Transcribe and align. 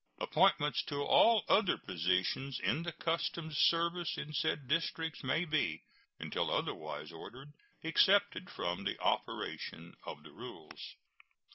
Appointments 0.19 0.81
to 0.85 1.03
all 1.03 1.45
other 1.47 1.77
positions 1.77 2.59
in 2.59 2.81
the 2.81 2.91
customs 2.91 3.55
service 3.59 4.17
in 4.17 4.33
said 4.33 4.67
districts 4.67 5.23
may 5.23 5.45
be, 5.45 5.83
until 6.19 6.49
otherwise 6.49 7.11
ordered, 7.11 7.53
excepted 7.83 8.49
from 8.49 8.83
the 8.83 8.99
operation 8.99 9.93
of 10.03 10.23
the 10.23 10.31
rules. 10.31 10.95